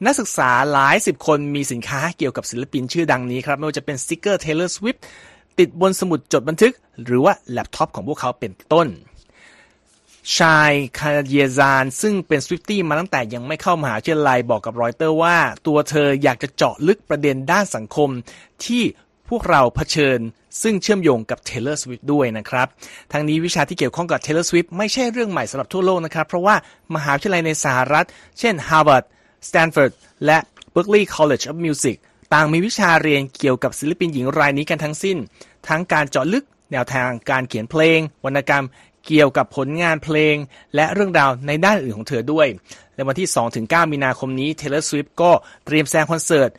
[0.05, 5.01] นักศึกษาหลายสิบคนมีสินค้าเกี่ยวกับศิลปินชื่อดังนี้ครับ ไม่ว่าจะเป็นสติกเกอร์ Taylor Swift
[5.59, 6.72] ติดบนสมุดจดบันทึก
[7.05, 8.88] หรือว่าแล็ปท็อปของพวกเขาเป็นต้น
[10.38, 18.09] ชายคาเยซานซึ่งเป็น Swiftie มาตั้งแต่ยังไม่เข้ามหาวิทยาลัยบอกกับรอยเตอร์ว่า ตัวเธออยากจะเจาะลึกประเด็นด้านสังคม
[18.64, 18.83] ที่
[19.29, 20.18] พวกเราเผชิญ
[20.62, 22.68] ซึ่งเชื่อมโยงกับ Taylor Swift ด้วยนะครับ
[23.12, 26.56] ทั้งนี้วิชาที่เกี่ยวข้องกับ Taylor Swift ไม่ใช่เรื่องใหม่สำหรับทั่วโลกนะครับ เพราะว่า
[26.94, 28.06] มหาวิทยาลัยในสหรัฐ
[28.38, 29.04] เช่น Harvard
[29.48, 29.92] Stanford
[30.26, 30.38] และ
[30.74, 31.96] Berkeley College of Music
[32.34, 35.16] ต่างมีวิชาเรียนเกี่ยวกับศิลปินหญิงรายนี้กันทั้งสิ้น
[35.68, 38.64] ทั้งการเจาะลึกแนวทางการเขียนเพลง วรรณกรรม
[39.06, 40.37] เกี่ยวกับผลงานเพลง
[40.74, 42.46] และเรื่องราวในด้านอื่นของเธอด้วย
[42.94, 43.28] ในวันที่
[43.61, 45.30] 2-9 มีนาคมนี้ Taylor Swift ก็
[45.66, 46.50] เตรียมแสดงคอนเสิร์ต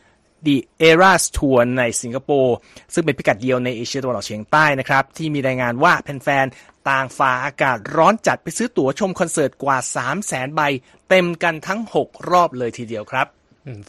[0.46, 0.56] The
[0.88, 2.56] Eras Tour ในสิงคโปร์
[2.94, 10.60] ซึ่งเป็นพิกัดเดียวในเอเชียตะวันออกเฉียงใต้นะครับ ที่มีรายงานว่าแฟนๆต่างฝ่าอากาศร้อนจัดไปซื้อตั๋วชมคอนเสิร์ตกว่า 3 0 0แสนใบ
[11.08, 13.26] เต็มกันทั้ง 6 รอบเลยทีเดียวครับ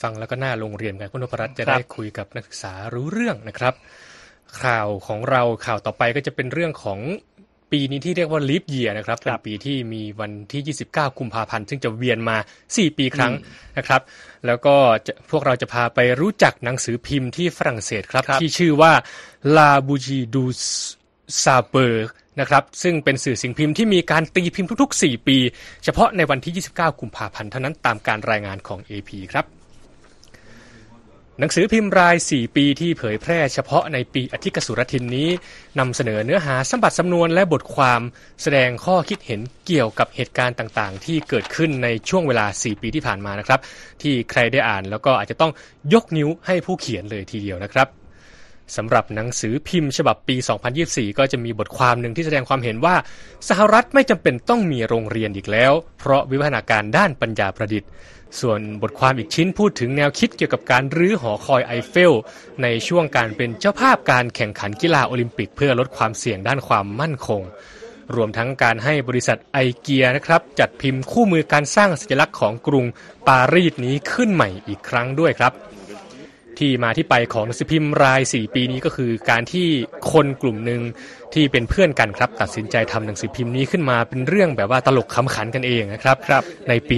[0.02, 3.74] ฟังแล้วก็น่าโรงเรียนกันคุณนพรัตน์จะได้คุยกับนักศึกษารู้เรื่องนะครับ
[4.64, 7.00] ข่าวของเราข่าวต่อไปก็จะเป็นเรื่องของ
[7.72, 13.34] ปีนี้ที่เรียกว่าลีฟเยียนะครับเป็นปีที่มีวันที่ 29 กุมภาพันธ์ซึ่งจะเวียนมา 4 ปีครั้ง
[13.78, 14.02] นะครับ
[14.46, 14.76] แล้วก็
[15.08, 18.94] จะพวกเราจะพาไปรู้จักหนังสือพิมพ์ที่ฝรั่งเศสครับครับที่ชื่อว่า
[19.56, 20.46] La Bougie du
[21.44, 21.94] Saber
[22.40, 25.38] นะครับซึ่งเป็นสื่อสิ่งพิมพ์ที่มีการตีพิมพ์ทุกๆ 4 ปี
[25.84, 29.61] เฉพาะในวันที่ 29 กุมภาพันธ์เท่านั้นตามการรายงานของ AP ครับ
[31.40, 35.30] หนังสือพิมพ์ราย 4 ปีที่เผยแพร่เฉพาะในปีอธิกสุรทินนี้
[35.80, 38.02] นำเสนอเนื้อหาสัมบัติสำนวนและบทความ
[38.42, 43.60] แสดงข้อคิดเห็นเกี่ยวกับเหตุการณ์ต่างๆ ที่เกิดขึ้นในช่วงเวลา 4 ปีที่ผ่านมานะครับ
[44.02, 45.52] ที่ใครได้อ่านแล้วก็อาจจะต้อง
[45.94, 47.88] ยกนิ้วให้ผู้เขียนเลยทีเดียวนะครับ
[48.76, 50.36] สำหรับหนังสือพิมพ์ฉบับปี
[50.78, 52.96] 2024 ก็จะมีบทความหนึ่งที่แสดงความเห็นว่า
[53.50, 57.90] สหรัฐไม่จำเป็นต้องมีโรงเรียนอีกแล้ว เพราะวิวัฒนาการด้านปัญญาประดิษฐ์
[58.40, 62.14] ส่วนบทความอีกชิ้นพูดถึงแนวคิดเกี่ยวกับการรื้อหอคอยไอเฟล
[62.62, 67.42] ในช่วงการเป็นเจ้าภาพการแข่งขันกีฬาโอลิมปิก เพื่อลดความเสี่ยงด้านความมั่นคง
[68.16, 72.86] รวมทั้งการให้บริษัทไอเกียนะครับ จัดพิมพ์คู่มือการสร้างสัญลักษณ์ของกรุง
[73.28, 75.54] ปารีสนี้ขึ้นใหม่อีกครั้งด้วยครับ
[76.62, 79.68] ที่มาที่ไปของหนังสือพิมพ์ราย 4 ปีนี้ก็คือ การที่
[80.12, 80.82] คนกลุ่มหนึ่ง
[81.34, 86.98] ที่เป็นเพื่อนกันครับ ตัดสินใจทำหนังสือพิมพ์นี้ขึ้นมาเป็นเรื่องแบบว่าตลกขำขันกันเองนะครับรบในปี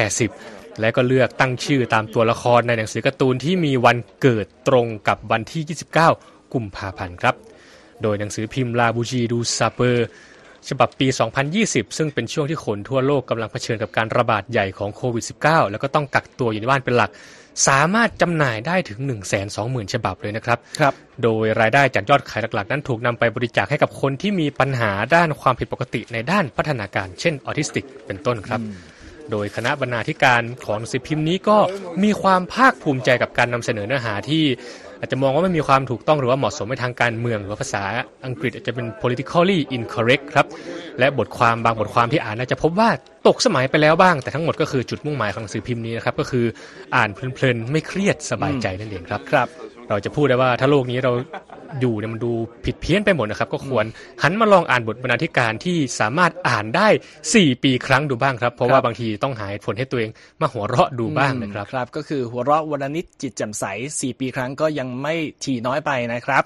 [0.00, 5.62] 1980 และก็เลือกตั้งชื่อตามตัวละครในหนังสือการ์ตูนที่มีวันเกิดตรงกับวันที่
[6.08, 7.34] 29 กุมภาพันธ์ครับ
[8.02, 10.06] โดยหนังสือพิมพ์ลาบูจีดูซาเปอร์
[10.68, 11.06] ฉบับปี
[11.52, 17.10] 2020 ซึ่งเป็นช่วงที่คนทั่วโลกกำลังเผชิญกับการระบาดใหญ่ของโควิด -19 แล้วก็ต้องกักตัวอยู่ในบ้านเป็นหลัก
[17.68, 18.98] สามารถจำหน่ายได้ถึง
[19.46, 28.60] 120,000 ฉบับเลยนะครับครับ โดยรายได้จากยอดขายหลักๆ นั้นถูกนำไปบริจาคให้กับคนที่มีปัญหาด้านความผิดปกติในด้านพัฒนาการ เช่นออทิสติก เป็นต้นครับ
[29.30, 31.58] โดยคณะบรรณาธิการของหนังสือพิมพ์นี้ก็
[32.04, 34.44] มีความภาคภูมิใจกับการนำเสนอเนื้อหาที่
[35.04, 37.82] อาจจะมองว่าไม่มีความถูกต้องหรือว่าเหมาะสมในทางการเมืองหรือว่าภาษา
[38.26, 40.46] อังกฤษอาจจะเป็น politically incorrect ครับ
[40.98, 42.88] และบทความบางบทความที่อ่านอาจจะพบว่า
[43.26, 46.44] ตกสมัยไปแล้วบ้าง แต่ทั้งหมดก็คือจุดมุ่งหมายของหนังสือพิมพ์นี้นะครับก็คือ
[46.96, 49.48] อ่านเพลินๆไม่เครียดสบายใจนั่นเองครับครับ
[49.90, 51.12] เราจะพูดได้ว่าถ้าโลกนี้เรา
[51.80, 52.32] อยู่เนี่ยมันดู
[52.64, 53.84] ผิดเพี้ยนไปหมดนะครับ ก็ควร
[54.22, 56.88] หันมาลองอ่านบทบรรณาธิการที่สามารถอ่านได้
[57.26, 66.42] 4 ปีครั้งดูบ้างครับ เพราะว่าบางทีต้องหาเหตุผลให้ตัวเองมาหัวเราะดูบ้างนะครับครับ ก็คือหัวเราะวันละนิดจิตแจ่มใส 4 ปีครั้งก็ยังไม่ถี่น้อยไปนะครับ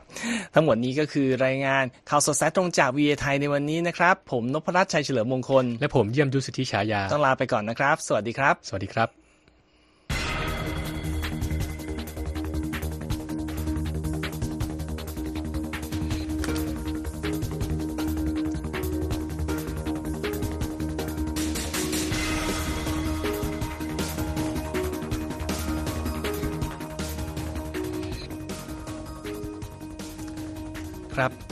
[0.55, 9.18] ทั้งหมดนี้ก็คือรายงานข่าวสดสายตรงจากวีไทยในวันนี้นะครับ ผมนพรัตน์ชัยเฉลิมมงคล และผมเยี่ยมยุทธสิทธิฉายาต้องลาไปก่อนนะครับ สวัสดีครับ สวัสดีครับ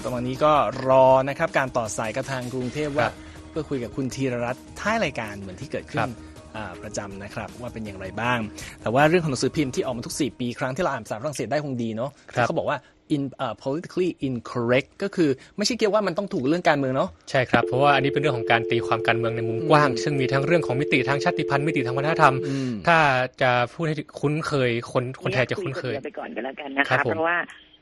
[0.07, 0.53] ตอนนี้ก็
[0.89, 3.09] รอนะครับการต่อสายกับทางกรุงเทพว่า
[3.51, 6.11] เพื่อคุยกับคุณธีรรัตน์ท้ายรายการเหมือนที่เกิดขึ้ครันบ
[6.57, 8.39] อ่าประจำนะครับว่าเป็นอย่างไรบ้าง
[8.83, 12.79] แต่ว่าเรื่องของหนังสือพิมพ์ที่ออกมาทุก 4 ปีครั้งที่เราอ่านภาษาฝรั่งเศสได้คงดีเนาะครับเขาบอกว่า
[13.15, 22.99] in uh, politically incorrect ก็คือไม่ใช่เกี่ยวว่ามันต้องถูกเรื่องการเมืองเนาะใช่ครับ เพราะว่าอันนี้เป็นเรื่องของการตีความการเมืองในมุมกว้าง ซึ่งมีทั้งเรื่องของมิติทางชาติพันธุ์มิติทางวัฒนธรรมอืมถ้า
[23.43, 27.39] จะพูดให้คุ้นเคยคนคนไทยจะคุ้นเคยรีกไปก่อนกันแล้วกันนะครัคะบผมเพราะว่า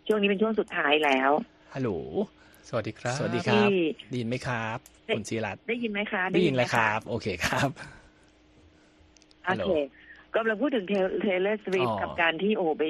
[0.07, 1.31] ช่วงนี้เป็นช่วงสุดท้ายแล้ว
[1.75, 1.91] ฮัลโหล
[2.69, 3.79] สวัสดีครับ สวัสดีครับที่
[4.11, 7.69] ได้ยินไหมครับได้คุณธีรรัตน์ได้ยินไหมคะ ได้ยินแล้วหมครับ โอเคครับ
[9.47, 9.71] โอเค
[10.35, 12.85] ก็เราพูดถึงเทเลอร์สวิฟอ๋อกับการที่โอ้ไป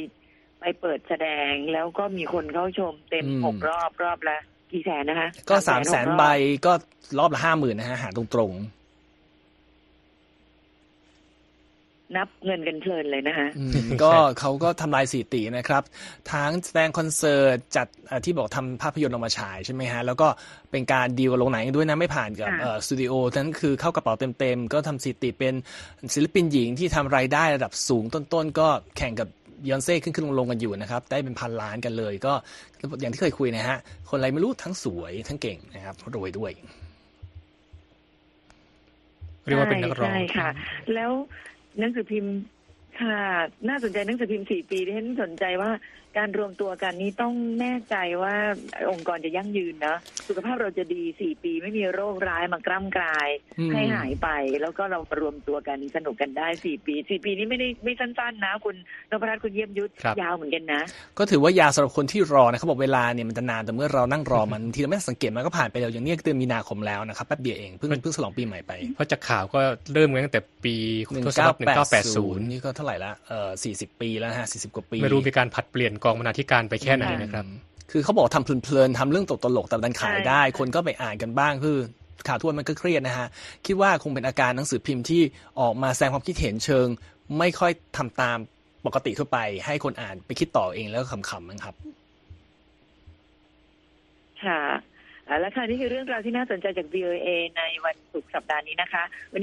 [0.61, 4.39] ไปเปิดแสดงแล้วก็มีคนเข้าชมเต็มอืมหกรอบรอบละ
[4.73, 6.25] กี่แสนนะคะ ก็สามแสนหกรอบใบ
[6.67, 6.73] ก็
[7.19, 8.84] รอบละห้าหมื่นนะฮะ หาตรงๆ
[12.17, 15.83] นับเงินกันเพลินเลยนะคะอืมก็เขาก็ทำลายสถิตินะครับ
[16.33, 20.29] ทั้งแสดงคอนเสิร์ตจัดเอ่อที่บอกทำภาพยนตร์ออกมาฉายใช่ไหมฮะ แล้วก็
[20.71, 25.55] เป็นการดีลกับโรงหนังด้วยนะไม่ผ่านกับค่ะเอ่อสตูดิโอนั้นคือเข้ากระเป๋าเต็มๆ ก็ทำสถิติเป็น
[26.15, 29.29] ศิลปินหญิงที่ทำรายได้ระดับสูงต้นๆ ก็แข่งกับ
[29.69, 32.33] ยอนเซ่ขึ้นขึ้นลงๆกันอยู่นะครับ ได้เป็นพันล้านกันเลย ก็
[33.01, 36.53] อย่างที่เคยคุยนะฮะ คนอะไรไม่รู้ทั้งสวยทั้งเก่งนะครับรวยด้วย
[39.47, 40.49] เรียกว่าเป็นนักร้องใช่ค่ะ
[40.95, 41.11] แล้ว
[41.79, 42.35] หนังสือพิมพ์
[43.01, 43.21] ค่ะ
[43.69, 45.71] น่าสนใจหนังสือพิมพ์สี่ปีที่ฉันสนใจว่า
[46.19, 48.35] การรวมตัวกันนี้ต้องแน่ใจว่า
[48.91, 49.97] องค์กรจะยั่งยืนนะ
[50.29, 53.29] สุขภาพเราจะดีสี่ปีไม่มีโรคร้ายมากร่ำกลาย
[53.59, 54.29] อืมให้หายไป
[54.63, 58.77] แล้วก็เรามารวมตัวกันสนุกกันได้สี่ปีสี่ปีนี้ไม่ได้ไม่สั้นๆนะ คุณ
[59.11, 60.83] นพรัตน์คุณเยี่ยมยุทธครับยาวเหมือนกันนะ
[61.19, 69.61] ก็ถือว่ายาสำหรับคนที่รอนะเขาบอกเวลาเนี่ยมันจะนานแต่เมื่อเรานั่งรอมันบางทีเราไม่สังเกตมันก็ผ่านไปเร็วอย่างเนี้ยเดือนมีนาคมแล้วนะครับแป๊บเดียวเองเพิ่งเพิ่งฉลองปีใหม่ไปเพราะจากข่าวก็
[69.95, 70.75] เริ่มกันตั้งแต่ปี
[71.27, 71.59] ทศวรรษ
[72.01, 77.45] 1980นี่ก็เท่าไหร่ละเอ่อ40ปีแล้วนะฮะ40กว่าปี ไม่รู้มีการผัดเปลี่ยนกองบรรณาธิการไปแค่ไหนนะครับ
[77.91, 81.79] คือเขาบอกทำเพลินๆทำเรื่องตกตลกแต่ดันขายได้ใช่คนก็ไปอ่านกันบ้างคือ
[82.29, 83.29] ข่าวทั่วมันก็เครียดนะฮะ
[83.67, 85.23] คิดว่าคงเป็นอาการหนังสือพิมพ์ที่
[85.61, 86.87] ออกมาแสดงความคิดเห็นเชิง
[87.39, 88.39] ไม่ค่อยทำตาม
[88.87, 91.75] ปกติทั่วไป ให้คนอ่านไปคิดต่อเองแล้วก็ขำๆมั้งครับ
[94.45, 94.61] ค่ะ
[95.29, 99.41] อ่าและค่ะนี่คือเรื่องราวที่น่าสนใจจาก VOA ในวันศุกร์สัปดาห์นี้นะคะ วัน